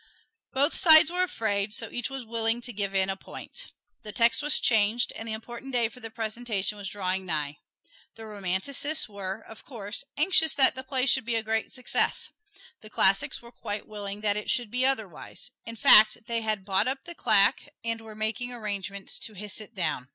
Both 0.51 0.73
sides 0.75 1.11
were 1.11 1.21
afraid, 1.21 1.75
so 1.75 1.91
each 1.91 2.09
was 2.09 2.25
willing 2.25 2.59
to 2.61 2.73
give 2.73 2.95
in 2.95 3.07
a 3.07 3.15
point. 3.15 3.71
The 4.01 4.11
text 4.11 4.41
was 4.41 4.59
changed, 4.59 5.13
and 5.15 5.27
the 5.27 5.33
important 5.33 5.73
day 5.73 5.89
for 5.89 5.99
the 5.99 6.09
presentation 6.09 6.75
was 6.75 6.89
drawing 6.89 7.23
nigh. 7.23 7.59
The 8.15 8.25
Romanticists 8.25 9.07
were, 9.07 9.45
of 9.47 9.63
course, 9.63 10.03
anxious 10.17 10.55
that 10.55 10.73
the 10.73 10.83
play 10.83 11.05
should 11.05 11.23
be 11.23 11.35
a 11.35 11.43
great 11.43 11.71
success; 11.71 12.29
the 12.81 12.89
Classics 12.89 13.43
were 13.43 13.51
quite 13.51 13.87
willing 13.87 14.21
that 14.21 14.37
it 14.37 14.49
should 14.49 14.71
be 14.71 14.83
otherwise; 14.83 15.51
in 15.67 15.75
fact, 15.75 16.17
they 16.25 16.41
had 16.41 16.65
bought 16.65 16.87
up 16.87 17.03
the 17.05 17.13
claque 17.13 17.69
and 17.83 18.01
were 18.01 18.15
making 18.15 18.51
arrangements 18.51 19.19
to 19.19 19.33
hiss 19.35 19.61
it 19.61 19.75
down. 19.75 20.09